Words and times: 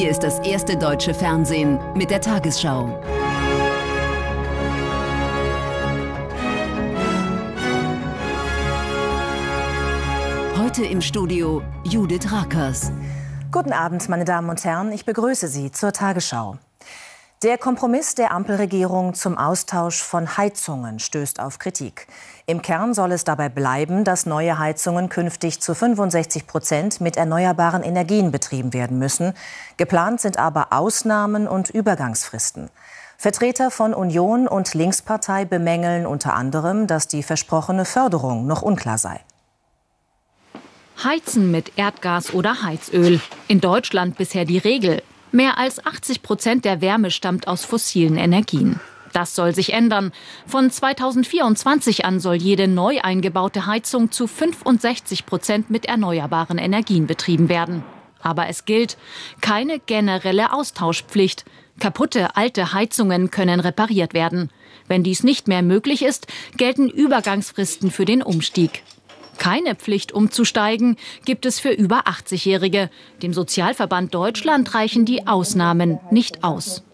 Hier 0.00 0.08
ist 0.08 0.22
das 0.22 0.38
erste 0.38 0.78
deutsche 0.78 1.12
Fernsehen 1.12 1.78
mit 1.94 2.08
der 2.08 2.22
Tagesschau. 2.22 2.98
Heute 10.56 10.86
im 10.86 11.02
Studio 11.02 11.60
Judith 11.84 12.32
Rakers. 12.32 12.92
Guten 13.52 13.74
Abend, 13.74 14.08
meine 14.08 14.24
Damen 14.24 14.48
und 14.48 14.64
Herren. 14.64 14.90
Ich 14.90 15.04
begrüße 15.04 15.48
Sie 15.48 15.70
zur 15.70 15.92
Tagesschau. 15.92 16.56
Der 17.42 17.56
Kompromiss 17.56 18.14
der 18.14 18.32
Ampelregierung 18.32 19.14
zum 19.14 19.38
Austausch 19.38 20.02
von 20.02 20.36
Heizungen 20.36 20.98
stößt 20.98 21.40
auf 21.40 21.58
Kritik. 21.58 22.06
Im 22.44 22.60
Kern 22.60 22.92
soll 22.92 23.12
es 23.12 23.24
dabei 23.24 23.48
bleiben, 23.48 24.04
dass 24.04 24.26
neue 24.26 24.58
Heizungen 24.58 25.08
künftig 25.08 25.62
zu 25.62 25.74
65 25.74 26.46
Prozent 26.46 27.00
mit 27.00 27.16
erneuerbaren 27.16 27.82
Energien 27.82 28.30
betrieben 28.30 28.74
werden 28.74 28.98
müssen. 28.98 29.32
Geplant 29.78 30.20
sind 30.20 30.38
aber 30.38 30.74
Ausnahmen 30.74 31.48
und 31.48 31.70
Übergangsfristen. 31.70 32.68
Vertreter 33.16 33.70
von 33.70 33.94
Union 33.94 34.46
und 34.46 34.74
Linkspartei 34.74 35.46
bemängeln 35.46 36.04
unter 36.04 36.34
anderem, 36.34 36.86
dass 36.86 37.08
die 37.08 37.22
versprochene 37.22 37.86
Förderung 37.86 38.46
noch 38.46 38.60
unklar 38.60 38.98
sei. 38.98 39.18
Heizen 41.02 41.50
mit 41.50 41.78
Erdgas 41.78 42.34
oder 42.34 42.62
Heizöl. 42.62 43.18
In 43.48 43.62
Deutschland 43.62 44.18
bisher 44.18 44.44
die 44.44 44.58
Regel. 44.58 45.02
Mehr 45.32 45.58
als 45.58 45.84
80 45.84 46.22
Prozent 46.22 46.64
der 46.64 46.80
Wärme 46.80 47.10
stammt 47.10 47.46
aus 47.46 47.64
fossilen 47.64 48.16
Energien. 48.16 48.80
Das 49.12 49.34
soll 49.34 49.54
sich 49.54 49.72
ändern. 49.72 50.12
Von 50.46 50.70
2024 50.70 52.04
an 52.04 52.20
soll 52.20 52.36
jede 52.36 52.68
neu 52.68 53.00
eingebaute 53.00 53.66
Heizung 53.66 54.10
zu 54.10 54.26
65 54.26 55.26
Prozent 55.26 55.70
mit 55.70 55.86
erneuerbaren 55.86 56.58
Energien 56.58 57.06
betrieben 57.06 57.48
werden. 57.48 57.84
Aber 58.22 58.48
es 58.48 58.64
gilt 58.64 58.96
keine 59.40 59.78
generelle 59.78 60.52
Austauschpflicht. 60.52 61.44
Kaputte 61.78 62.36
alte 62.36 62.72
Heizungen 62.72 63.30
können 63.30 63.60
repariert 63.60 64.14
werden. 64.14 64.50
Wenn 64.86 65.02
dies 65.02 65.22
nicht 65.22 65.48
mehr 65.48 65.62
möglich 65.62 66.02
ist, 66.02 66.26
gelten 66.56 66.88
Übergangsfristen 66.88 67.90
für 67.90 68.04
den 68.04 68.22
Umstieg. 68.22 68.82
Keine 69.40 69.74
Pflicht 69.74 70.12
umzusteigen 70.12 70.96
gibt 71.24 71.46
es 71.46 71.58
für 71.60 71.70
über 71.70 72.02
80-Jährige. 72.02 72.90
Dem 73.22 73.32
Sozialverband 73.32 74.14
Deutschland 74.14 74.74
reichen 74.74 75.06
die 75.06 75.26
Ausnahmen 75.26 75.98
nicht 76.10 76.44
aus. 76.44 76.84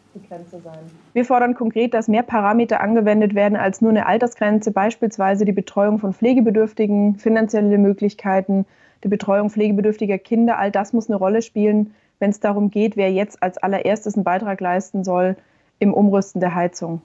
Wir 1.12 1.24
fordern 1.24 1.56
konkret, 1.56 1.92
dass 1.92 2.06
mehr 2.06 2.22
Parameter 2.22 2.80
angewendet 2.80 3.34
werden 3.34 3.56
als 3.56 3.80
nur 3.80 3.90
eine 3.90 4.06
Altersgrenze, 4.06 4.70
beispielsweise 4.70 5.44
die 5.44 5.50
Betreuung 5.50 5.98
von 5.98 6.14
Pflegebedürftigen, 6.14 7.16
finanzielle 7.16 7.78
Möglichkeiten, 7.78 8.64
die 9.02 9.08
Betreuung 9.08 9.50
pflegebedürftiger 9.50 10.18
Kinder. 10.18 10.56
All 10.56 10.70
das 10.70 10.92
muss 10.92 11.08
eine 11.08 11.16
Rolle 11.16 11.42
spielen, 11.42 11.94
wenn 12.20 12.30
es 12.30 12.38
darum 12.38 12.70
geht, 12.70 12.96
wer 12.96 13.10
jetzt 13.10 13.42
als 13.42 13.58
allererstes 13.58 14.14
einen 14.14 14.22
Beitrag 14.22 14.60
leisten 14.60 15.02
soll 15.02 15.36
im 15.80 15.92
Umrüsten 15.92 16.40
der 16.40 16.54
Heizung. 16.54 17.02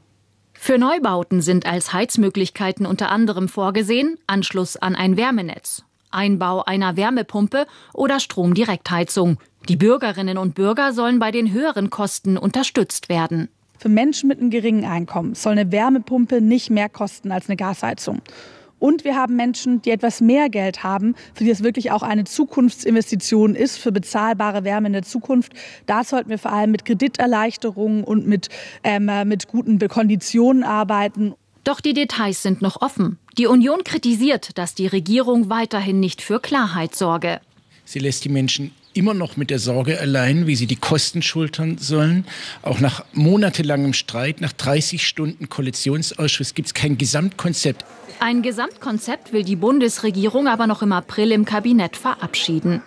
Für 0.64 0.78
Neubauten 0.78 1.42
sind 1.42 1.66
als 1.66 1.92
Heizmöglichkeiten 1.92 2.86
unter 2.86 3.10
anderem 3.10 3.50
vorgesehen 3.50 4.20
Anschluss 4.28 4.78
an 4.78 4.96
ein 4.96 5.18
Wärmenetz, 5.18 5.84
Einbau 6.12 6.64
einer 6.64 6.96
Wärmepumpe 6.96 7.66
oder 7.96 8.20
Stromdirektheizung. 8.20 9.40
Die 9.70 9.76
Bürgerinnen 9.76 10.38
und 10.38 10.54
Bürger 10.54 10.94
sollen 10.94 11.18
bei 11.18 11.32
den 11.32 11.52
höheren 11.52 11.90
Kosten 11.90 12.38
unterstützt 12.38 13.10
werden. 13.10 13.50
Für 13.80 13.90
Menschen 13.90 14.28
mit 14.28 14.38
einem 14.38 14.52
geringen 14.52 14.86
Einkommen 14.86 15.34
soll 15.34 15.54
eine 15.54 15.72
Wärmepumpe 15.72 16.42
nicht 16.42 16.70
mehr 16.70 16.90
kosten 16.90 17.32
als 17.32 17.50
eine 17.50 17.58
Gasheizung. 17.58 18.22
Und 18.82 19.04
wir 19.04 19.16
haben 19.16 19.36
Menschen, 19.36 19.80
die 19.84 19.92
etwas 19.92 20.22
mehr 20.22 20.50
Geld 20.50 20.82
haben, 20.82 21.14
für 21.36 21.44
die 21.44 21.52
es 21.52 21.64
wirklich 21.64 21.92
auch 21.92 22.02
eine 22.02 22.24
Zukunftsinvestition 22.24 23.54
ist, 23.54 23.78
für 23.78 23.92
bezahlbare 23.92 24.64
Wärme 24.64 24.88
in 24.88 24.94
der 24.94 25.04
Zukunft. 25.04 25.54
Da 25.86 26.04
sollten 26.04 26.32
wir 26.32 26.40
vor 26.40 26.52
allem 26.52 26.72
mit 26.72 26.84
Krediterleichterungen 26.86 28.04
und 28.04 28.26
mit, 28.26 28.50
ähm, 28.84 29.12
mit 29.28 29.48
guten 29.48 29.78
Konditionen 29.88 30.64
arbeiten. 30.64 31.36
Doch 31.64 31.80
die 31.80 31.94
Details 31.94 32.42
sind 32.42 32.64
noch 32.64 32.82
offen. 32.82 33.20
Die 33.38 33.46
Union 33.46 33.84
kritisiert, 33.84 34.58
dass 34.58 34.74
die 34.74 34.88
Regierung 34.88 35.52
weiterhin 35.52 36.00
nicht 36.00 36.24
für 36.24 36.40
Klarheit 36.40 36.96
sorge. 36.96 37.40
Sie 37.86 38.00
lässt 38.00 38.26
die 38.26 38.30
Menschen 38.30 38.72
immer 38.94 39.14
noch 39.14 39.38
mit 39.38 39.50
der 39.50 39.60
Sorge 39.60 40.00
allein, 40.00 40.48
wie 40.48 40.56
sie 40.56 40.68
die 40.68 40.76
Kosten 40.76 41.22
schultern 41.22 41.78
sollen. 41.78 42.26
Auch 42.62 42.80
nach 42.80 43.06
monatelangem 43.14 43.94
Streit, 43.94 44.42
nach 44.42 44.54
30 44.54 45.08
Stunden 45.08 45.50
Koalitionsausschuss 45.50 46.54
gibt 46.54 46.68
es 46.68 46.74
kein 46.74 46.98
Gesamtkonzept. 46.98 47.86
Ein 48.20 48.42
Gesamtkonzept 48.42 49.34
will 49.34 49.44
die 49.44 49.56
Bundesregierung 49.56 50.48
aber 50.48 50.68
noch 50.68 50.82
im 50.82 50.92
April 50.92 51.32
im 51.32 51.46
Kabinett 51.46 51.96
verabschieden. 51.96 52.82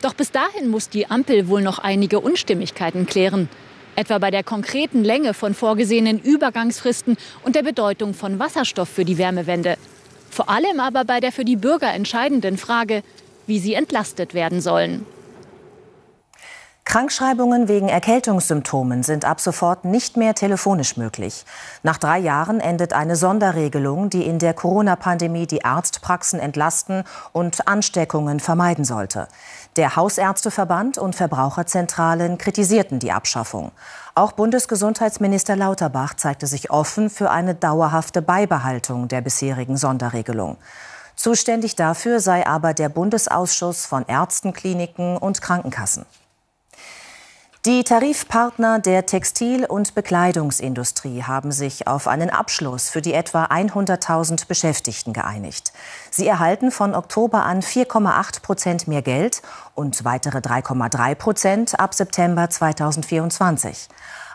Doch 0.00 0.14
bis 0.14 0.32
dahin 0.32 0.68
muss 0.68 0.88
die 0.88 1.08
Ampel 1.08 1.46
wohl 1.48 1.62
noch 1.62 1.78
einige 1.78 2.18
Unstimmigkeiten 2.18 3.06
klären. 3.06 3.48
Etwa 3.94 4.18
bei 4.18 4.30
der 4.30 4.42
konkreten 4.42 5.04
Länge 5.04 5.34
von 5.34 5.54
vorgesehenen 5.54 6.18
Übergangsfristen 6.18 7.16
und 7.44 7.54
der 7.54 7.62
Bedeutung 7.62 8.14
von 8.14 8.38
Wasserstoff 8.38 8.88
für 8.88 9.04
die 9.04 9.18
Wärmewende. 9.18 9.76
Vor 10.30 10.48
allem 10.48 10.80
aber 10.80 11.04
bei 11.04 11.20
der 11.20 11.30
für 11.30 11.44
die 11.44 11.56
Bürger 11.56 11.92
entscheidenden 11.92 12.56
Frage, 12.56 13.02
wie 13.46 13.58
sie 13.58 13.74
entlastet 13.74 14.34
werden 14.34 14.60
sollen. 14.60 15.04
Krankschreibungen 16.92 17.68
wegen 17.68 17.88
Erkältungssymptomen 17.88 19.02
sind 19.02 19.24
ab 19.24 19.40
sofort 19.40 19.86
nicht 19.86 20.18
mehr 20.18 20.34
telefonisch 20.34 20.98
möglich. 20.98 21.46
Nach 21.82 21.96
drei 21.96 22.18
Jahren 22.18 22.60
endet 22.60 22.92
eine 22.92 23.16
Sonderregelung, 23.16 24.10
die 24.10 24.26
in 24.26 24.38
der 24.38 24.52
Corona-Pandemie 24.52 25.46
die 25.46 25.64
Arztpraxen 25.64 26.38
entlasten 26.38 27.04
und 27.32 27.66
Ansteckungen 27.66 28.40
vermeiden 28.40 28.84
sollte. 28.84 29.28
Der 29.76 29.96
Hausärzteverband 29.96 30.98
und 30.98 31.16
Verbraucherzentralen 31.16 32.36
kritisierten 32.36 32.98
die 32.98 33.12
Abschaffung. 33.12 33.72
Auch 34.14 34.32
Bundesgesundheitsminister 34.32 35.56
Lauterbach 35.56 36.12
zeigte 36.16 36.46
sich 36.46 36.70
offen 36.70 37.08
für 37.08 37.30
eine 37.30 37.54
dauerhafte 37.54 38.20
Beibehaltung 38.20 39.08
der 39.08 39.22
bisherigen 39.22 39.78
Sonderregelung. 39.78 40.58
Zuständig 41.16 41.74
dafür 41.74 42.20
sei 42.20 42.46
aber 42.46 42.74
der 42.74 42.90
Bundesausschuss 42.90 43.86
von 43.86 44.04
Ärzten, 44.06 44.52
Kliniken 44.52 45.16
und 45.16 45.40
Krankenkassen. 45.40 46.04
Die 47.64 47.84
Tarifpartner 47.84 48.80
der 48.80 49.06
Textil- 49.06 49.64
und 49.64 49.94
Bekleidungsindustrie 49.94 51.22
haben 51.22 51.52
sich 51.52 51.86
auf 51.86 52.08
einen 52.08 52.28
Abschluss 52.28 52.88
für 52.88 53.00
die 53.00 53.14
etwa 53.14 53.44
100.000 53.44 54.48
Beschäftigten 54.48 55.12
geeinigt. 55.12 55.72
Sie 56.10 56.26
erhalten 56.26 56.72
von 56.72 56.92
Oktober 56.92 57.44
an 57.44 57.60
4,8 57.62 58.42
Prozent 58.42 58.88
mehr 58.88 59.02
Geld 59.02 59.42
und 59.76 60.04
weitere 60.04 60.38
3,3 60.38 61.14
Prozent 61.14 61.78
ab 61.78 61.94
September 61.94 62.50
2024. 62.50 63.86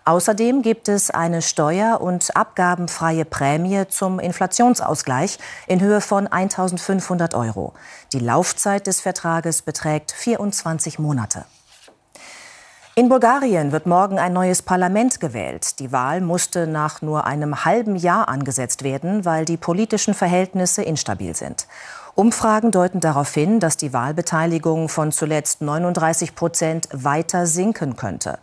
Außerdem 0.06 0.62
gibt 0.62 0.88
es 0.88 1.12
eine 1.12 1.42
steuer- 1.42 2.00
und 2.00 2.34
abgabenfreie 2.34 3.26
Prämie 3.26 3.90
zum 3.90 4.22
Inflationsausgleich 4.22 5.38
in 5.68 5.82
Höhe 5.82 6.00
von 6.00 6.30
1.500 6.30 7.36
Euro. 7.36 7.74
Die 8.14 8.20
Laufzeit 8.20 8.88
des 8.88 9.02
Vertrages 9.02 9.64
beträgt 9.64 10.14
24 10.14 10.98
Monate. 10.98 11.44
In 12.98 13.10
Bulgarien 13.10 13.72
wird 13.72 13.86
morgen 13.86 14.18
ein 14.18 14.34
neues 14.34 14.64
Parlament 14.64 15.20
gewählt. 15.20 15.78
Die 15.78 15.92
Wahl 15.92 16.20
musste 16.20 16.66
nach 16.66 17.04
nur 17.04 17.26
einem 17.26 17.64
halben 17.64 17.96
Jahr 17.96 18.28
angesetzt 18.28 18.84
werden, 18.84 19.24
weil 19.24 19.46
die 19.46 19.56
politischen 19.56 20.16
Verhältnisse 20.16 20.82
instabil 20.82 21.36
sind. 21.36 21.68
Umfragen 22.16 22.72
deuten 22.72 23.00
darauf 23.00 23.32
hin, 23.32 23.60
dass 23.60 23.78
die 23.78 23.94
Wahlbeteiligung 23.94 24.90
von 24.90 25.12
zuletzt 25.12 25.62
39 25.62 26.34
Prozent 26.34 26.90
weiter 26.92 27.46
sinken 27.46 27.98
könnte. 27.98 28.40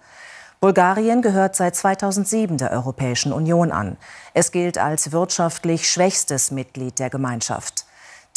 Bulgarien 0.60 1.20
gehört 1.20 1.56
seit 1.56 1.74
2007 1.74 2.56
der 2.56 2.70
Europäischen 2.70 3.32
Union 3.32 3.72
an. 3.72 3.96
Es 4.34 4.52
gilt 4.52 4.78
als 4.78 5.10
wirtschaftlich 5.10 5.90
schwächstes 5.90 6.52
Mitglied 6.52 7.00
der 7.00 7.10
Gemeinschaft. 7.10 7.86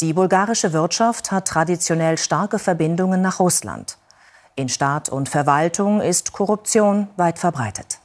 Die 0.00 0.14
bulgarische 0.14 0.72
Wirtschaft 0.72 1.30
hat 1.30 1.46
traditionell 1.46 2.18
starke 2.18 2.58
Verbindungen 2.58 3.22
nach 3.22 3.38
Russland. 3.38 3.98
In 4.58 4.68
Staat 4.68 5.08
und 5.08 5.28
Verwaltung 5.28 6.00
ist 6.00 6.32
Korruption 6.32 7.06
weit 7.16 7.38
verbreitet. 7.38 8.00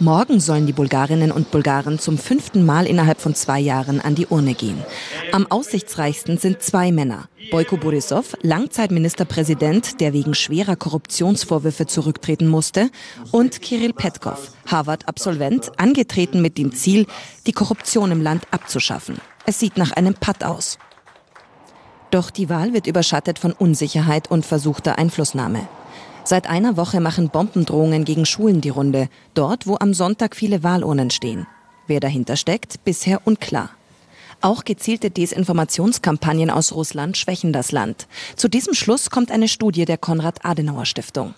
Morgen 0.00 0.38
sollen 0.38 0.66
die 0.66 0.74
Bulgarinnen 0.74 1.32
und 1.32 1.50
Bulgaren 1.50 1.98
zum 1.98 2.18
fünften 2.18 2.66
Mal 2.66 2.86
innerhalb 2.86 3.18
von 3.18 3.34
zwei 3.34 3.58
Jahren 3.58 4.02
an 4.02 4.14
die 4.14 4.26
Urne 4.26 4.52
gehen. 4.52 4.84
Am 5.32 5.46
aussichtsreichsten 5.46 6.36
sind 6.36 6.60
zwei 6.60 6.92
Männer. 6.92 7.30
Boyko 7.50 7.78
Borisov, 7.78 8.36
Langzeitministerpräsident, 8.42 9.98
der 10.02 10.12
wegen 10.12 10.34
schwerer 10.34 10.76
Korruptionsvorwürfe 10.76 11.86
zurücktreten 11.86 12.48
musste, 12.48 12.90
und 13.30 13.62
Kirill 13.62 13.94
Petkov, 13.94 14.50
Harvard-Absolvent, 14.66 15.70
angetreten 15.80 16.42
mit 16.42 16.58
dem 16.58 16.74
Ziel, 16.74 17.06
die 17.46 17.52
Korruption 17.52 18.12
im 18.12 18.20
Land 18.20 18.46
abzuschaffen. 18.50 19.22
Es 19.46 19.58
sieht 19.58 19.78
nach 19.78 19.92
einem 19.92 20.12
Patt 20.12 20.44
aus. 20.44 20.76
Doch 22.12 22.30
die 22.30 22.50
Wahl 22.50 22.74
wird 22.74 22.86
überschattet 22.86 23.38
von 23.38 23.52
Unsicherheit 23.52 24.30
und 24.30 24.44
versuchter 24.44 24.98
Einflussnahme. 24.98 25.66
Seit 26.24 26.46
einer 26.46 26.76
Woche 26.76 27.00
machen 27.00 27.30
Bombendrohungen 27.30 28.04
gegen 28.04 28.26
Schulen 28.26 28.60
die 28.60 28.68
Runde, 28.68 29.08
dort, 29.32 29.66
wo 29.66 29.78
am 29.80 29.94
Sonntag 29.94 30.36
viele 30.36 30.62
Wahlurnen 30.62 31.10
stehen. 31.10 31.46
Wer 31.86 32.00
dahinter 32.00 32.36
steckt, 32.36 32.84
bisher 32.84 33.22
unklar. 33.24 33.70
Auch 34.42 34.64
gezielte 34.64 35.10
Desinformationskampagnen 35.10 36.50
aus 36.50 36.72
Russland 36.72 37.16
schwächen 37.16 37.54
das 37.54 37.72
Land. 37.72 38.06
Zu 38.36 38.48
diesem 38.48 38.74
Schluss 38.74 39.08
kommt 39.08 39.30
eine 39.30 39.48
Studie 39.48 39.86
der 39.86 39.96
Konrad-Adenauer-Stiftung. 39.96 41.32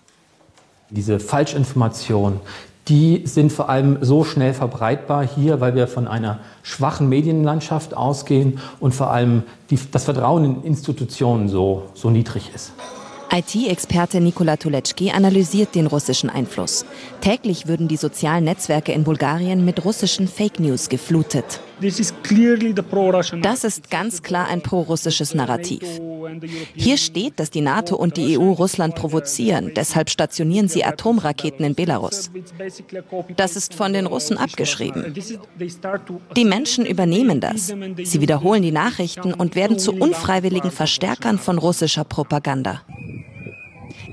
Diese 0.91 1.21
Falschinformationen, 1.21 2.41
die 2.89 3.23
sind 3.25 3.51
vor 3.51 3.69
allem 3.71 3.99
so 4.03 4.25
schnell 4.25 4.53
verbreitbar 4.53 5.27
hier, 5.27 5.61
weil 5.61 5.75
wir 5.75 5.89
von 5.89 6.07
einer 6.07 6.41
schwachen 6.63 7.09
Medienlandschaft 7.09 7.97
ausgehen 7.97 8.61
und 8.81 8.95
vor 8.95 9.11
allem 9.11 9.43
die, 9.71 9.79
das 9.91 10.05
Vertrauen 10.05 10.45
in 10.45 10.63
Institutionen 10.65 11.49
so, 11.49 11.85
so 11.95 12.11
niedrig 12.11 12.51
ist. 12.55 12.73
IT-Experte 13.33 14.21
Nikola 14.21 14.57
Tulecki 14.57 15.11
analysiert 15.11 15.75
den 15.75 15.87
russischen 15.87 16.31
Einfluss. 16.31 16.85
Täglich 17.21 17.67
würden 17.67 17.89
die 17.89 17.97
sozialen 17.97 18.45
Netzwerke 18.45 18.93
in 18.93 19.03
Bulgarien 19.03 19.65
mit 19.65 19.85
russischen 19.85 20.29
Fake 20.29 20.61
News 20.61 20.89
geflutet. 20.89 21.61
Das 21.81 23.65
ist 23.65 23.91
ganz 23.91 24.23
klar 24.23 24.49
ein 24.49 24.63
prorussisches 24.63 25.35
Narrativ. 25.35 26.01
Hier 26.75 26.97
steht, 26.97 27.39
dass 27.39 27.51
die 27.51 27.61
NATO 27.61 27.97
und 27.97 28.17
die 28.17 28.39
EU 28.39 28.53
Russland 28.53 28.95
provozieren. 28.95 29.73
Deshalb 29.75 30.11
stationieren 30.11 30.69
sie 30.69 30.85
Atomraketen 30.85 31.65
in 31.65 31.75
Belarus. 31.75 32.31
Das 33.37 33.57
ist 33.57 33.75
von 33.75 33.93
den 33.93 34.07
Russen 34.07 34.39
abgeschrieben. 34.39 35.15
Die 36.37 36.45
Menschen 36.45 36.87
übernehmen 36.87 37.41
das. 37.41 37.67
Sie 37.67 38.21
wiederholen 38.21 38.63
die 38.63 38.73
Nachrichten 38.73 39.35
und 39.35 39.55
werden 39.55 39.79
zu 39.79 39.93
unfreiwilligen 39.93 40.71
Verstärkern 40.71 41.39
von 41.39 41.59
russischer 41.59 42.05
Propaganda. 42.05 42.83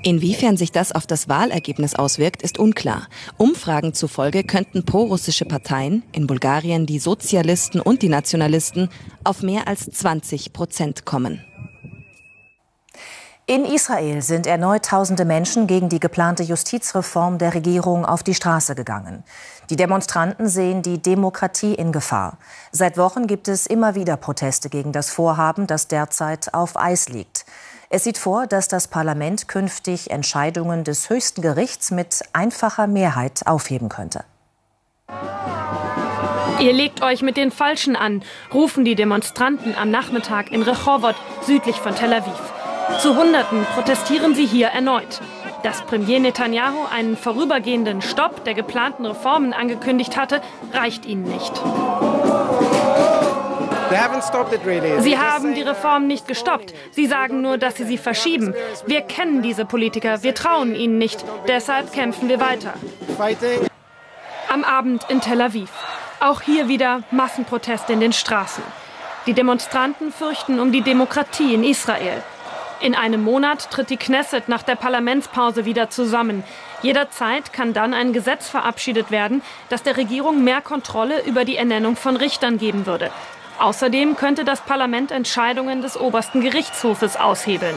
Inwiefern 0.03 0.57
sich 0.57 0.71
das 0.71 0.92
auf 0.92 1.06
das 1.06 1.30
Wahlergebnis 1.30 1.94
auswirkt, 1.94 2.42
ist 2.42 2.57
unklar. 2.57 3.07
Umfragen 3.38 3.94
zufolge 3.94 4.44
könnten 4.44 4.83
prorussische 4.83 5.45
Parteien, 5.45 6.01
in 6.12 6.25
Bulgarien 6.25 6.88
die 6.88 6.98
Sozialisten 6.98 7.80
und 7.80 8.01
die 8.01 8.09
Nationalisten, 8.09 8.89
auf 9.24 9.44
mehr 9.44 9.68
als 9.68 9.92
20 9.92 10.53
Prozent 10.53 11.06
kommen. 11.06 11.45
In 13.45 13.65
Israel 13.65 14.21
sind 14.21 14.48
erneut 14.48 14.86
tausende 14.86 15.25
Menschen 15.25 15.68
gegen 15.68 15.89
die 15.89 16.00
geplante 16.00 16.42
Justizreform 16.42 17.38
der 17.38 17.53
Regierung 17.53 18.06
auf 18.06 18.24
die 18.24 18.33
Straße 18.33 18.75
gegangen. 18.75 19.24
Die 19.69 19.75
Demonstranten 19.75 20.48
sehen 20.48 20.81
die 20.83 21.01
Demokratie 21.01 21.74
in 21.74 21.92
Gefahr. 21.92 22.38
Seit 22.71 22.98
Wochen 22.98 23.27
gibt 23.27 23.48
es 23.48 23.68
immer 23.68 23.94
wieder 23.94 24.15
Proteste 24.15 24.69
gegen 24.69 24.94
das 24.94 25.09
Vorhaben, 25.09 25.68
das 25.68 25.88
derzeit 25.88 26.53
auf 26.53 26.77
Eis 26.77 27.09
liegt. 27.09 27.45
Es 27.94 28.06
sieht 28.06 28.18
vor, 28.18 28.48
dass 28.48 28.70
das 28.70 28.88
Parlament 28.88 29.50
künftig 29.50 30.12
Entscheidungen 30.12 30.86
des 30.86 31.10
höchsten 31.10 31.42
Gerichts 31.42 31.92
mit 31.92 32.22
einfacher 32.32 32.88
Mehrheit 32.88 33.42
aufheben 33.46 33.90
könnte. 33.90 34.24
Ihr 36.62 36.72
legt 36.72 37.04
euch 37.04 37.22
mit 37.22 37.36
den 37.36 37.52
Falschen 37.52 37.98
an, 37.98 38.24
rufen 38.54 38.86
die 38.86 38.96
Demonstranten 38.96 39.76
am 39.76 39.92
Nachmittag 39.92 40.54
in 40.54 40.62
Rehovot 40.62 41.16
südlich 41.46 41.76
von 41.76 41.94
Tel 41.94 42.14
Aviv. 42.14 42.40
Zu 43.02 43.18
Hunderten 43.18 43.66
protestieren 43.76 44.36
sie 44.36 44.46
hier 44.46 44.68
erneut. 44.68 45.20
Dass 45.64 45.82
Premier 45.82 46.22
Netanyahu 46.22 46.86
einen 46.96 47.18
vorübergehenden 47.18 48.02
Stopp 48.02 48.46
der 48.46 48.54
geplanten 48.54 49.06
Reformen 49.06 49.52
angekündigt 49.52 50.16
hatte, 50.16 50.42
reicht 50.72 51.06
ihnen 51.06 51.24
nicht. 51.24 51.52
Sie 55.02 55.18
haben 55.18 55.54
die 55.54 55.62
Reform 55.62 56.08
nicht 56.08 56.28
gestoppt. 56.28 56.74
Sie 56.92 57.08
sagen 57.08 57.42
nur, 57.42 57.58
dass 57.58 57.76
sie 57.76 57.84
sie 57.84 57.98
verschieben. 57.98 58.54
Wir 58.86 59.02
kennen 59.02 59.42
diese 59.42 59.66
Politiker. 59.66 60.24
Wir 60.24 60.34
trauen 60.34 60.76
ihnen 60.76 60.98
nicht. 60.98 61.26
Deshalb 61.48 61.92
kämpfen 61.92 62.30
wir 62.30 62.40
weiter. 62.40 62.74
Am 64.50 64.64
Abend 64.64 65.06
in 65.10 65.20
Tel 65.20 65.42
Aviv. 65.42 65.70
Auch 66.20 66.42
hier 66.42 66.68
wieder 66.68 67.04
Massenproteste 67.12 67.94
in 67.94 68.00
den 68.00 68.14
Straßen. 68.14 68.64
Die 69.26 69.34
Demonstranten 69.34 70.12
fürchten 70.12 70.60
um 70.60 70.72
die 70.72 70.82
Demokratie 70.82 71.54
in 71.54 71.64
Israel. 71.64 72.24
In 72.80 72.96
einem 72.96 73.24
Monat 73.24 73.70
tritt 73.70 73.92
die 73.92 73.98
Knesset 73.98 74.50
nach 74.50 74.64
der 74.64 74.76
Parlamentspause 74.76 75.66
wieder 75.66 75.92
zusammen. 75.92 76.44
Jederzeit 76.82 77.54
kann 77.54 77.74
dann 77.74 77.94
ein 77.94 78.12
Gesetz 78.14 78.50
verabschiedet 78.50 79.12
werden, 79.12 79.44
das 79.70 79.84
der 79.84 79.98
Regierung 79.98 80.44
mehr 80.44 80.62
Kontrolle 80.62 81.24
über 81.26 81.46
die 81.46 81.58
Ernennung 81.58 81.96
von 81.96 82.16
Richtern 82.16 82.58
geben 82.58 82.88
würde. 82.88 83.12
Außerdem 83.59 84.15
könnte 84.15 84.44
das 84.44 84.62
Parlament 84.62 85.12
Entscheidungen 85.12 85.81
des 85.81 86.00
obersten 86.00 86.42
Gerichtshofes 86.42 87.18
aushebeln. 87.18 87.75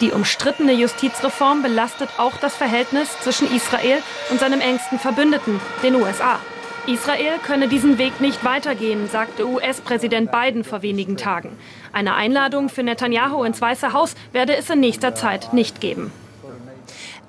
Die 0.00 0.10
umstrittene 0.10 0.72
Justizreform 0.72 1.62
belastet 1.62 2.08
auch 2.18 2.36
das 2.40 2.56
Verhältnis 2.56 3.08
zwischen 3.20 3.54
Israel 3.54 4.02
und 4.30 4.40
seinem 4.40 4.60
engsten 4.60 4.98
Verbündeten, 4.98 5.60
den 5.82 5.94
USA. 5.94 6.40
Israel 6.86 7.38
könne 7.46 7.68
diesen 7.68 7.98
Weg 7.98 8.20
nicht 8.20 8.44
weitergehen, 8.44 9.08
sagte 9.08 9.46
US-Präsident 9.46 10.32
Biden 10.32 10.64
vor 10.64 10.82
wenigen 10.82 11.16
Tagen. 11.16 11.56
Eine 11.92 12.14
Einladung 12.14 12.68
für 12.68 12.82
Netanyahu 12.82 13.44
ins 13.44 13.60
Weiße 13.60 13.92
Haus 13.92 14.16
werde 14.32 14.56
es 14.56 14.68
in 14.68 14.80
nächster 14.80 15.14
Zeit 15.14 15.52
nicht 15.52 15.80
geben. 15.80 16.12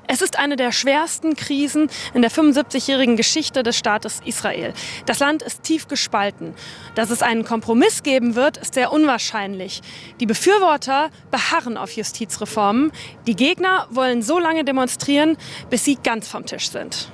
Es 0.07 0.21
ist 0.21 0.37
eine 0.37 0.57
der 0.57 0.71
schwersten 0.71 1.35
Krisen 1.35 1.89
in 2.13 2.21
der 2.21 2.31
75-jährigen 2.31 3.15
Geschichte 3.15 3.63
des 3.63 3.77
Staates 3.77 4.21
Israel. 4.25 4.73
Das 5.05 5.19
Land 5.19 5.41
ist 5.41 5.63
tief 5.63 5.87
gespalten. 5.87 6.53
Dass 6.95 7.09
es 7.09 7.21
einen 7.21 7.45
Kompromiss 7.45 8.03
geben 8.03 8.35
wird, 8.35 8.57
ist 8.57 8.73
sehr 8.73 8.91
unwahrscheinlich. 8.91 9.81
Die 10.19 10.25
Befürworter 10.25 11.09
beharren 11.31 11.77
auf 11.77 11.91
Justizreformen. 11.91 12.91
Die 13.27 13.35
Gegner 13.35 13.87
wollen 13.91 14.21
so 14.21 14.39
lange 14.39 14.65
demonstrieren, 14.65 15.37
bis 15.69 15.85
sie 15.85 15.95
ganz 15.95 16.27
vom 16.27 16.45
Tisch 16.45 16.69
sind. 16.69 17.09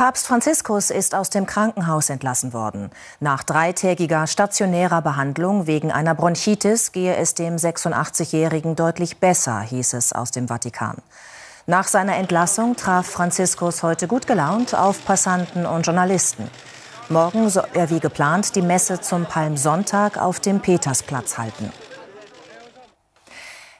Papst 0.00 0.26
Franziskus 0.28 0.88
ist 0.88 1.14
aus 1.14 1.28
dem 1.28 1.44
Krankenhaus 1.44 2.08
entlassen 2.08 2.54
worden. 2.54 2.90
Nach 3.20 3.42
dreitägiger 3.42 4.26
stationärer 4.26 5.02
Behandlung 5.02 5.66
wegen 5.66 5.92
einer 5.92 6.14
Bronchitis 6.14 6.92
gehe 6.92 7.16
es 7.16 7.34
dem 7.34 7.56
86-Jährigen 7.56 8.76
deutlich 8.76 9.18
besser, 9.18 9.60
hieß 9.60 9.92
es 9.92 10.14
aus 10.14 10.30
dem 10.30 10.48
Vatikan. 10.48 10.96
Nach 11.66 11.86
seiner 11.86 12.16
Entlassung 12.16 12.76
traf 12.76 13.08
Franziskus 13.08 13.82
heute 13.82 14.08
gut 14.08 14.26
gelaunt 14.26 14.74
auf 14.74 15.04
Passanten 15.04 15.66
und 15.66 15.84
Journalisten. 15.84 16.48
Morgen 17.10 17.50
soll 17.50 17.68
er 17.74 17.90
wie 17.90 18.00
geplant 18.00 18.56
die 18.56 18.62
Messe 18.62 19.02
zum 19.02 19.26
Palmsonntag 19.26 20.16
auf 20.16 20.40
dem 20.40 20.60
Petersplatz 20.60 21.36
halten. 21.36 21.70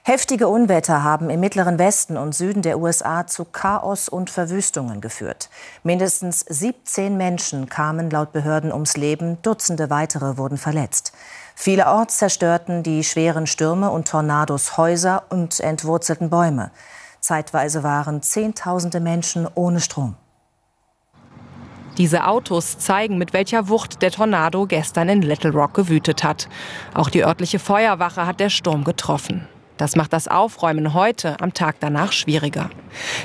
Heftige 0.03 0.49
Unwetter 0.49 1.05
haben 1.05 1.29
im 1.29 1.41
mittleren 1.41 1.79
Westen 1.79 2.17
und 2.17 2.35
Süden 2.35 2.63
der 2.63 2.79
USA 2.79 3.27
zu 3.27 3.45
Chaos 3.45 4.09
und 4.09 4.31
Verwüstungen 4.31 5.03
geführt. 5.03 5.51
Mindestens 5.83 6.41
17 6.41 7.19
Menschen 7.19 7.69
kamen 7.69 8.09
laut 8.09 8.33
Behörden 8.33 8.73
ums 8.73 8.97
Leben, 8.97 9.43
Dutzende 9.43 9.91
weitere 9.91 10.39
wurden 10.39 10.57
verletzt. 10.57 11.13
Vielerorts 11.55 12.17
zerstörten 12.17 12.83
die 12.83 13.05
schweren 13.05 13.47
Stürme 13.47 13.91
und 13.91 14.09
Tornados 14.09 14.79
Häuser 14.79 15.25
und 15.29 15.61
entwurzelten 15.61 16.31
Bäume. 16.31 16.71
Zeitweise 17.21 17.83
waren 17.83 18.23
Zehntausende 18.23 19.01
Menschen 19.01 19.47
ohne 19.55 19.81
Strom. 19.81 20.17
Diese 21.99 22.27
Autos 22.27 22.79
zeigen, 22.79 23.19
mit 23.19 23.35
welcher 23.35 23.69
Wucht 23.69 24.01
der 24.01 24.11
Tornado 24.11 24.65
gestern 24.65 25.11
in 25.11 25.21
Little 25.21 25.51
Rock 25.51 25.75
gewütet 25.75 26.25
hat. 26.25 26.49
Auch 26.95 27.11
die 27.11 27.23
örtliche 27.23 27.59
Feuerwache 27.59 28.27
hat 28.27 28.41
der 28.41 28.49
Sturm 28.49 28.85
getroffen. 28.85 29.47
Das 29.81 29.97
macht 29.97 30.13
das 30.13 30.29
Aufräumen 30.29 30.93
heute, 30.93 31.41
am 31.41 31.55
Tag 31.55 31.77
danach, 31.81 32.13
schwieriger. 32.13 32.69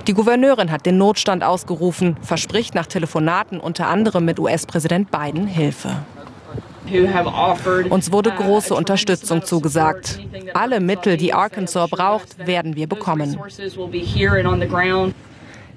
Die 0.08 0.14
Gouverneurin 0.14 0.72
hat 0.72 0.86
den 0.86 0.98
Notstand 0.98 1.44
ausgerufen, 1.44 2.16
verspricht 2.22 2.76
nach 2.76 2.86
Telefonaten 2.86 3.60
unter 3.60 3.88
anderem 3.88 4.24
mit 4.24 4.40
US-Präsident 4.40 5.12
Biden 5.12 5.48
Hilfe. 5.48 5.98
Uns 7.90 8.10
wurde 8.10 8.32
große 8.32 8.74
Unterstützung 8.74 9.44
zugesagt. 9.44 10.22
Alle 10.54 10.80
Mittel, 10.80 11.18
die 11.18 11.34
Arkansas 11.34 11.90
braucht, 11.90 12.48
werden 12.48 12.78
wir 12.78 12.88
bekommen. 12.88 13.38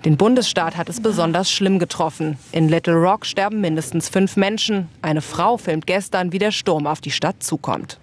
Den 0.04 0.16
Bundesstaat 0.16 0.76
hat 0.76 0.88
es 0.88 1.02
besonders 1.02 1.50
schlimm 1.50 1.80
getroffen. 1.80 2.38
In 2.52 2.68
Little 2.68 2.94
Rock 2.94 3.26
sterben 3.26 3.60
mindestens 3.60 4.08
fünf 4.08 4.36
Menschen. 4.36 4.88
Eine 5.02 5.22
Frau 5.22 5.56
filmt 5.56 5.88
gestern, 5.88 6.30
wie 6.30 6.38
der 6.38 6.52
Sturm 6.52 6.86
auf 6.86 7.00
die 7.00 7.10
Stadt 7.10 7.42
zukommt. 7.42 7.98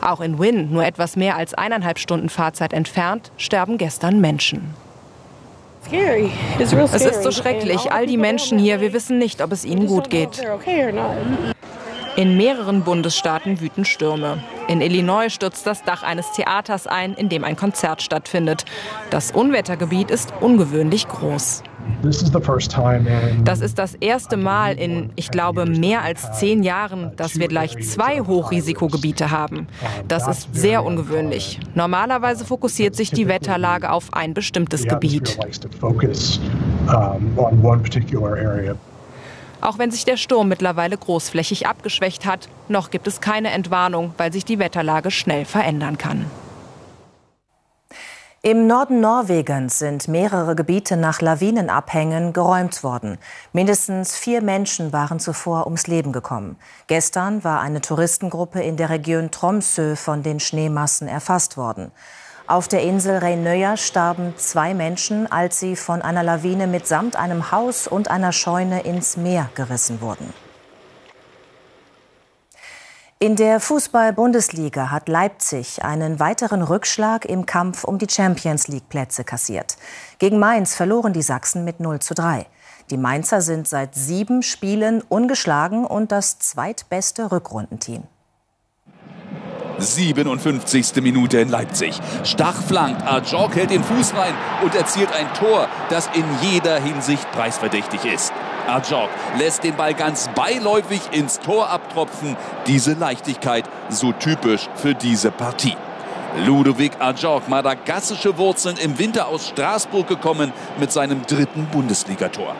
Auch 0.00 0.20
in 0.20 0.38
Wynn, 0.38 0.72
nur 0.72 0.84
etwas 0.84 1.16
mehr 1.16 1.36
als 1.36 1.54
eineinhalb 1.54 1.98
Stunden 1.98 2.28
Fahrzeit 2.28 2.72
entfernt, 2.72 3.32
sterben 3.36 3.78
gestern 3.78 4.20
Menschen. 4.20 4.74
Es 6.58 6.72
ist 6.72 7.22
so 7.22 7.30
schrecklich. 7.30 7.90
All 7.92 8.06
die 8.06 8.16
Menschen 8.16 8.58
hier, 8.58 8.80
wir 8.80 8.92
wissen 8.92 9.18
nicht, 9.18 9.42
ob 9.42 9.52
es 9.52 9.64
ihnen 9.64 9.86
gut 9.86 10.10
geht. 10.10 10.42
In 12.14 12.36
mehreren 12.36 12.82
Bundesstaaten 12.82 13.60
wüten 13.60 13.86
Stürme. 13.86 14.44
In 14.68 14.82
Illinois 14.82 15.30
stürzt 15.30 15.66
das 15.66 15.82
Dach 15.82 16.02
eines 16.02 16.30
Theaters 16.32 16.86
ein, 16.86 17.14
in 17.14 17.30
dem 17.30 17.42
ein 17.42 17.56
Konzert 17.56 18.02
stattfindet. 18.02 18.66
Das 19.10 19.32
Unwettergebiet 19.32 20.10
ist 20.10 20.32
ungewöhnlich 20.40 21.08
groß. 21.08 21.62
Das 23.44 23.60
ist 23.60 23.78
das 23.78 23.94
erste 23.94 24.36
Mal 24.36 24.78
in, 24.78 25.10
ich 25.16 25.30
glaube, 25.30 25.66
mehr 25.66 26.02
als 26.02 26.38
zehn 26.38 26.62
Jahren, 26.62 27.12
dass 27.16 27.38
wir 27.38 27.48
gleich 27.48 27.76
zwei 27.82 28.20
Hochrisikogebiete 28.20 29.30
haben. 29.30 29.66
Das 30.08 30.26
ist 30.26 30.48
sehr 30.54 30.84
ungewöhnlich. 30.84 31.60
Normalerweise 31.74 32.44
fokussiert 32.44 32.96
sich 32.96 33.10
die 33.10 33.28
Wetterlage 33.28 33.90
auf 33.90 34.12
ein 34.12 34.34
bestimmtes 34.34 34.84
Gebiet. 34.86 35.38
Auch 39.60 39.78
wenn 39.78 39.92
sich 39.92 40.04
der 40.04 40.16
Sturm 40.16 40.48
mittlerweile 40.48 40.98
großflächig 40.98 41.68
abgeschwächt 41.68 42.26
hat, 42.26 42.48
noch 42.68 42.90
gibt 42.90 43.06
es 43.06 43.20
keine 43.20 43.50
Entwarnung, 43.50 44.12
weil 44.18 44.32
sich 44.32 44.44
die 44.44 44.58
Wetterlage 44.58 45.12
schnell 45.12 45.44
verändern 45.44 45.98
kann. 45.98 46.26
Im 48.44 48.66
Norden 48.66 48.98
Norwegens 48.98 49.78
sind 49.78 50.08
mehrere 50.08 50.56
Gebiete 50.56 50.96
nach 50.96 51.20
Lawinenabhängen 51.20 52.32
geräumt 52.32 52.82
worden. 52.82 53.18
Mindestens 53.52 54.16
vier 54.16 54.42
Menschen 54.42 54.92
waren 54.92 55.20
zuvor 55.20 55.66
ums 55.66 55.86
Leben 55.86 56.10
gekommen. 56.10 56.56
Gestern 56.88 57.44
war 57.44 57.60
eine 57.60 57.80
Touristengruppe 57.80 58.60
in 58.60 58.76
der 58.76 58.90
Region 58.90 59.30
Tromsø 59.30 59.94
von 59.94 60.24
den 60.24 60.40
Schneemassen 60.40 61.06
erfasst 61.06 61.56
worden. 61.56 61.92
Auf 62.48 62.66
der 62.66 62.82
Insel 62.82 63.18
Reinøya 63.18 63.76
starben 63.76 64.34
zwei 64.36 64.74
Menschen, 64.74 65.30
als 65.30 65.60
sie 65.60 65.76
von 65.76 66.02
einer 66.02 66.24
Lawine 66.24 66.66
mitsamt 66.66 67.14
einem 67.14 67.52
Haus 67.52 67.86
und 67.86 68.10
einer 68.10 68.32
Scheune 68.32 68.80
ins 68.80 69.16
Meer 69.16 69.50
gerissen 69.54 70.00
wurden. 70.00 70.34
In 73.22 73.36
der 73.36 73.60
Fußball-Bundesliga 73.60 74.90
hat 74.90 75.08
Leipzig 75.08 75.84
einen 75.84 76.18
weiteren 76.18 76.60
Rückschlag 76.60 77.24
im 77.24 77.46
Kampf 77.46 77.84
um 77.84 77.98
die 77.98 78.08
Champions 78.10 78.66
League-Plätze 78.66 79.22
kassiert. 79.22 79.76
Gegen 80.18 80.40
Mainz 80.40 80.74
verloren 80.74 81.12
die 81.12 81.22
Sachsen 81.22 81.62
mit 81.62 81.78
0 81.78 82.00
zu 82.00 82.14
3. 82.14 82.46
Die 82.90 82.96
Mainzer 82.96 83.40
sind 83.40 83.68
seit 83.68 83.94
sieben 83.94 84.42
Spielen 84.42 85.02
ungeschlagen 85.08 85.84
und 85.84 86.10
das 86.10 86.40
zweitbeste 86.40 87.30
Rückrundenteam. 87.30 88.02
57. 89.78 91.00
Minute 91.00 91.38
in 91.38 91.48
Leipzig. 91.48 92.00
Stach 92.24 92.60
flankt, 92.60 93.06
Ajok 93.06 93.54
hält 93.54 93.70
den 93.70 93.84
Fuß 93.84 94.14
rein 94.14 94.34
und 94.64 94.74
erzielt 94.74 95.12
ein 95.12 95.32
Tor, 95.34 95.68
das 95.90 96.10
in 96.14 96.24
jeder 96.40 96.80
Hinsicht 96.80 97.30
preisverdächtig 97.30 98.04
ist. 98.04 98.32
Ajok 98.68 99.08
lässt 99.38 99.64
den 99.64 99.76
Ball 99.76 99.94
ganz 99.94 100.28
beiläufig 100.34 101.00
ins 101.12 101.40
Tor 101.40 101.70
abtropfen. 101.70 102.36
Diese 102.66 102.94
Leichtigkeit 102.94 103.64
so 103.88 104.12
typisch 104.12 104.68
für 104.74 104.94
diese 104.94 105.30
Partie. 105.30 105.76
Ludovic 106.46 106.92
Ajok, 106.98 107.48
madagassische 107.48 108.38
Wurzeln 108.38 108.76
im 108.78 108.98
Winter 108.98 109.28
aus 109.28 109.48
Straßburg 109.48 110.08
gekommen 110.08 110.52
mit 110.78 110.90
seinem 110.90 111.26
dritten 111.26 111.66
Bundesligator. 111.66 112.54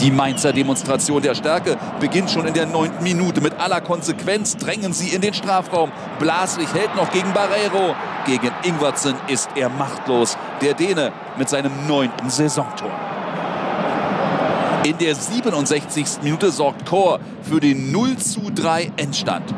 Die 0.00 0.10
Mainzer 0.10 0.52
Demonstration 0.52 1.20
der 1.20 1.34
Stärke 1.34 1.76
beginnt 2.00 2.30
schon 2.30 2.46
in 2.46 2.54
der 2.54 2.66
neunten 2.66 3.02
Minute. 3.02 3.40
Mit 3.40 3.58
aller 3.60 3.80
Konsequenz 3.80 4.56
drängen 4.56 4.92
sie 4.92 5.08
in 5.08 5.20
den 5.20 5.34
Strafraum. 5.34 5.92
Blaswig 6.18 6.72
hält 6.72 6.94
noch 6.96 7.10
gegen 7.10 7.32
Barreiro. 7.32 7.94
Gegen 8.24 8.50
Ingwertsen 8.62 9.14
ist 9.28 9.50
er 9.54 9.68
machtlos. 9.68 10.38
Der 10.60 10.74
Däne 10.74 11.12
mit 11.36 11.48
seinem 11.48 11.86
neunten 11.86 12.30
Saisontor. 12.30 12.90
In 14.84 14.98
der 14.98 15.14
67. 15.14 16.22
Minute 16.22 16.50
sorgt 16.50 16.86
Chor 16.86 17.20
für 17.42 17.60
den 17.60 17.92
0 17.92 18.16
zu 18.16 18.50
3 18.52 18.90
Endstand. 18.96 19.54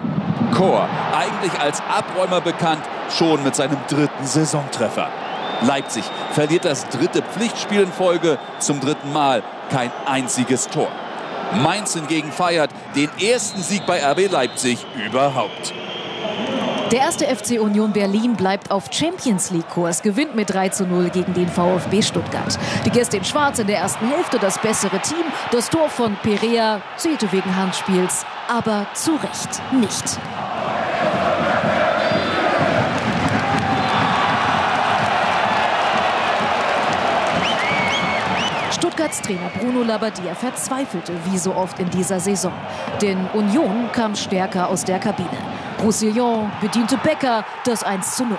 Chor, 0.54 0.86
eigentlich 1.16 1.58
als 1.58 1.80
Abräumer 1.80 2.42
bekannt, 2.42 2.82
schon 3.08 3.42
mit 3.42 3.54
seinem 3.56 3.78
dritten 3.88 4.26
Saisontreffer. 4.26 5.08
Leipzig 5.62 6.04
verliert 6.32 6.66
das 6.66 6.86
dritte 6.90 7.22
Pflichtspiel 7.22 7.80
in 7.80 7.92
Folge, 7.92 8.38
zum 8.58 8.80
dritten 8.80 9.14
Mal 9.14 9.42
kein 9.70 9.90
einziges 10.04 10.68
Tor. 10.68 10.88
Mainz 11.62 11.94
hingegen 11.94 12.30
feiert 12.30 12.70
den 12.94 13.08
ersten 13.18 13.62
Sieg 13.62 13.86
bei 13.86 14.04
RB 14.04 14.30
Leipzig 14.30 14.84
überhaupt. 15.06 15.72
Der 16.94 17.02
erste 17.02 17.26
FC 17.26 17.60
Union 17.60 17.92
Berlin 17.92 18.36
bleibt 18.36 18.70
auf 18.70 18.84
Champions 18.88 19.50
League-Kurs, 19.50 20.00
gewinnt 20.00 20.36
mit 20.36 20.54
3 20.54 20.68
zu 20.68 20.86
0 20.86 21.10
gegen 21.10 21.34
den 21.34 21.48
VfB 21.48 22.00
Stuttgart. 22.00 22.56
Die 22.86 22.90
Gäste 22.90 23.16
in 23.16 23.24
Schwarz 23.24 23.58
in 23.58 23.66
der 23.66 23.78
ersten 23.78 24.06
Hälfte 24.06 24.38
das 24.38 24.60
bessere 24.62 25.00
Team. 25.00 25.24
Das 25.50 25.68
Tor 25.70 25.88
von 25.88 26.14
Perea 26.22 26.80
zählte 26.96 27.32
wegen 27.32 27.56
Handspiels, 27.56 28.24
aber 28.46 28.86
zu 28.94 29.10
Recht 29.16 29.60
nicht. 29.72 30.20
Stuttgarts 38.70 39.20
Trainer 39.20 39.50
Bruno 39.58 39.82
Labbadia 39.82 40.36
verzweifelte 40.36 41.12
wie 41.24 41.38
so 41.38 41.56
oft 41.56 41.80
in 41.80 41.90
dieser 41.90 42.20
Saison. 42.20 42.52
Denn 43.02 43.18
Union 43.32 43.90
kam 43.90 44.14
stärker 44.14 44.68
aus 44.68 44.84
der 44.84 45.00
Kabine. 45.00 45.53
Roussillon 45.84 46.50
bediente 46.62 46.96
Becker 46.96 47.44
das 47.64 47.84
1 47.84 48.16
zu 48.16 48.24
0. 48.24 48.38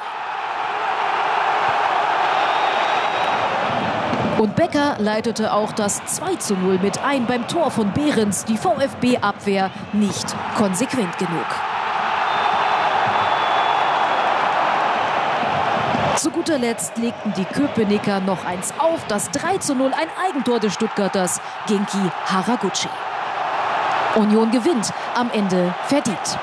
Und 4.39 4.55
Becker 4.55 4.95
leitete 4.97 5.53
auch 5.53 5.71
das 5.71 6.03
2 6.05 6.37
zu 6.37 6.55
0 6.55 6.79
mit 6.79 7.03
ein 7.03 7.27
beim 7.27 7.47
Tor 7.47 7.69
von 7.69 7.91
Behrens. 7.91 8.45
Die 8.45 8.57
VfB-Abwehr 8.57 9.69
nicht 9.93 10.35
konsequent 10.57 11.15
genug. 11.19 11.45
Zu 16.17 16.31
guter 16.31 16.57
Letzt 16.57 16.97
legten 16.97 17.31
die 17.37 17.45
Köpenicker 17.45 18.21
noch 18.21 18.43
eins 18.43 18.73
auf. 18.79 19.05
Das 19.07 19.29
3 19.29 19.59
zu 19.59 19.75
0, 19.75 19.93
ein 19.93 20.07
Eigentor 20.27 20.59
des 20.59 20.73
Stuttgarters, 20.73 21.39
Genki 21.67 22.09
Haraguchi. 22.25 22.89
Union 24.15 24.49
gewinnt, 24.49 24.91
am 25.13 25.29
Ende 25.31 25.75
verdient. 25.85 26.39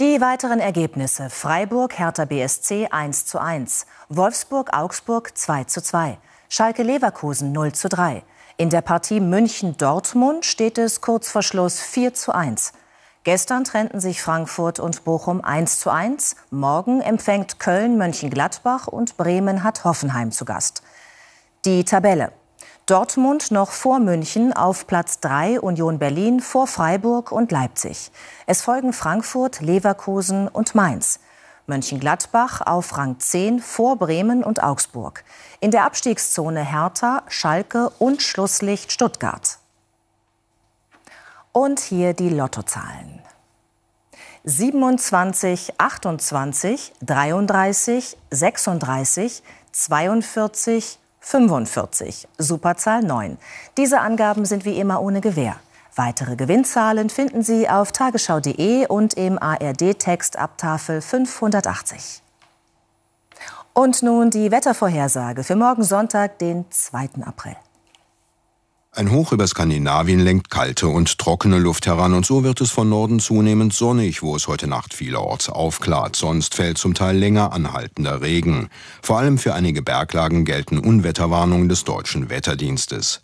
Die 0.00 0.18
weiteren 0.22 0.60
Ergebnisse. 0.60 1.28
Freiburg, 1.28 1.98
Hertha 1.98 2.24
BSC 2.24 2.88
1 2.90 3.26
zu 3.26 3.38
1. 3.38 3.84
Wolfsburg, 4.08 4.74
Augsburg 4.74 5.36
2 5.36 5.64
zu 5.64 5.82
2. 5.82 6.16
Schalke 6.48 6.82
Leverkusen 6.82 7.52
0 7.52 7.72
zu 7.72 7.90
3. 7.90 8.22
In 8.56 8.70
der 8.70 8.80
Partie 8.80 9.20
München-Dortmund 9.20 10.46
steht 10.46 10.78
es 10.78 11.02
kurz 11.02 11.28
vor 11.28 11.42
Schluss 11.42 11.80
4 11.80 12.14
zu 12.14 12.32
1. 12.34 12.72
Gestern 13.24 13.64
trennten 13.64 14.00
sich 14.00 14.22
Frankfurt 14.22 14.80
und 14.80 15.04
Bochum 15.04 15.44
1 15.44 15.80
zu 15.80 15.90
1. 15.90 16.36
Morgen 16.48 17.02
empfängt 17.02 17.60
Köln 17.60 17.98
Mönchengladbach 17.98 18.86
und 18.86 19.18
Bremen 19.18 19.64
hat 19.64 19.84
Hoffenheim 19.84 20.32
zu 20.32 20.46
Gast. 20.46 20.82
Die 21.66 21.84
Tabelle. 21.84 22.32
Dortmund 22.90 23.52
noch 23.52 23.70
vor 23.70 24.00
München 24.00 24.52
auf 24.52 24.88
Platz 24.88 25.20
3, 25.20 25.60
Union 25.60 26.00
Berlin 26.00 26.40
vor 26.40 26.66
Freiburg 26.66 27.30
und 27.30 27.52
Leipzig. 27.52 28.10
Es 28.48 28.62
folgen 28.62 28.92
Frankfurt, 28.92 29.60
Leverkusen 29.60 30.48
und 30.48 30.74
Mainz. 30.74 31.20
Mönchengladbach 31.68 32.62
auf 32.62 32.98
Rang 32.98 33.20
10 33.20 33.60
vor 33.60 33.94
Bremen 33.94 34.42
und 34.42 34.64
Augsburg. 34.64 35.22
In 35.60 35.70
der 35.70 35.84
Abstiegszone 35.84 36.64
Hertha, 36.64 37.22
Schalke 37.28 37.90
und 38.00 38.22
Schlusslicht 38.22 38.90
Stuttgart. 38.90 39.58
Und 41.52 41.78
hier 41.78 42.12
die 42.12 42.30
Lottozahlen. 42.30 43.22
27, 44.42 45.74
28, 45.78 46.92
33, 47.02 48.16
36, 48.32 49.44
42, 49.70 50.98
45, 51.20 52.28
Superzahl 52.38 53.02
9. 53.02 53.38
Diese 53.76 54.00
Angaben 54.00 54.44
sind 54.44 54.64
wie 54.64 54.78
immer 54.78 55.02
ohne 55.02 55.20
Gewähr. 55.20 55.56
Weitere 55.94 56.36
Gewinnzahlen 56.36 57.10
finden 57.10 57.42
Sie 57.42 57.68
auf 57.68 57.92
tagesschau.de 57.92 58.86
und 58.86 59.14
im 59.14 59.38
ARD-Text 59.40 60.38
ab 60.38 60.56
Tafel 60.56 61.00
580. 61.00 62.22
Und 63.72 64.02
nun 64.02 64.30
die 64.30 64.50
Wettervorhersage 64.50 65.44
für 65.44 65.56
morgen 65.56 65.84
Sonntag, 65.84 66.38
den 66.38 66.64
2. 66.70 67.10
April. 67.24 67.56
Ein 68.92 69.12
Hoch 69.12 69.30
über 69.30 69.46
Skandinavien 69.46 70.18
lenkt 70.18 70.50
kalte 70.50 70.88
und 70.88 71.16
trockene 71.16 71.58
Luft 71.58 71.86
heran 71.86 72.12
und 72.12 72.26
so 72.26 72.42
wird 72.42 72.60
es 72.60 72.72
von 72.72 72.88
Norden 72.88 73.20
zunehmend 73.20 73.72
sonnig, 73.72 74.20
wo 74.20 74.34
es 74.34 74.48
heute 74.48 74.66
Nacht 74.66 74.94
vielerorts 74.94 75.48
aufklart. 75.48 76.16
Sonst 76.16 76.56
fällt 76.56 76.76
zum 76.76 76.94
Teil 76.94 77.16
länger 77.16 77.52
anhaltender 77.52 78.20
Regen. 78.20 78.68
Vor 79.00 79.20
allem 79.20 79.38
für 79.38 79.54
einige 79.54 79.80
Berglagen 79.82 80.44
gelten 80.44 80.80
Unwetterwarnungen 80.80 81.68
des 81.68 81.84
deutschen 81.84 82.30
Wetterdienstes. 82.30 83.20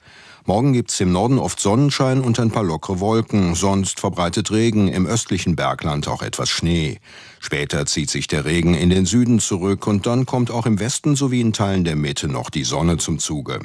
Morgen 0.49 0.75
gibt's 0.75 1.01
im 1.01 1.11
Norden 1.11 1.41
oft 1.41 1.59
Sonnenschein 1.59 2.21
und 2.21 2.39
ein 2.39 2.53
paar 2.53 2.63
lockere 2.63 3.01
Wolken, 3.01 3.57
sonst 3.57 3.99
verbreitet 3.99 4.53
Regen, 4.53 4.87
im 4.87 5.05
östlichen 5.05 5.57
Bergland 5.57 6.07
auch 6.07 6.23
etwas 6.23 6.49
Schnee. 6.49 7.01
Später 7.41 7.85
zieht 7.85 8.11
sich 8.11 8.29
der 8.29 8.45
Regen 8.45 8.75
in 8.75 8.89
den 8.89 9.07
Süden 9.07 9.41
zurück 9.41 9.89
und 9.89 10.07
dann 10.07 10.25
kommt 10.25 10.53
auch 10.53 10.65
im 10.65 10.79
Westen 10.79 11.17
sowie 11.17 11.41
in 11.41 11.53
Teilen 11.53 11.83
der 11.83 11.97
Mitte 11.97 12.29
noch 12.29 12.49
die 12.49 12.63
Sonne 12.63 12.97
zum 12.97 13.19
Zuge. 13.19 13.59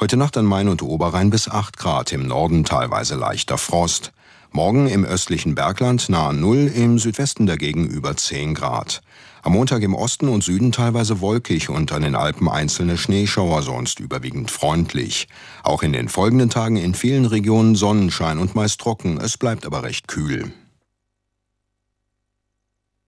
Heute 0.00 0.18
Nacht 0.18 0.36
an 0.36 0.44
Main 0.44 0.68
und 0.68 0.82
Oberrhein 0.82 1.30
bis 1.30 1.48
8 1.48 1.78
Grad, 1.78 2.12
im 2.12 2.26
Norden 2.26 2.64
teilweise 2.64 3.14
leichter 3.14 3.56
Frost. 3.56 4.12
Morgen 4.54 4.86
im 4.86 5.06
östlichen 5.06 5.54
Bergland 5.54 6.10
nahe 6.10 6.34
Null, 6.34 6.70
im 6.74 6.98
Südwesten 6.98 7.46
dagegen 7.46 7.86
über 7.86 8.18
10 8.18 8.52
Grad. 8.52 9.00
Am 9.42 9.54
Montag 9.54 9.82
im 9.82 9.94
Osten 9.94 10.28
und 10.28 10.44
Süden 10.44 10.72
teilweise 10.72 11.22
wolkig 11.22 11.70
und 11.70 11.90
an 11.90 12.02
den 12.02 12.14
Alpen 12.14 12.50
einzelne 12.50 12.98
Schneeschauer, 12.98 13.62
sonst 13.62 13.98
überwiegend 13.98 14.50
freundlich. 14.50 15.26
Auch 15.62 15.82
in 15.82 15.94
den 15.94 16.10
folgenden 16.10 16.50
Tagen 16.50 16.76
in 16.76 16.94
vielen 16.94 17.24
Regionen 17.24 17.76
Sonnenschein 17.76 18.38
und 18.38 18.54
meist 18.54 18.78
trocken, 18.78 19.18
es 19.18 19.38
bleibt 19.38 19.64
aber 19.64 19.84
recht 19.84 20.06
kühl. 20.06 20.52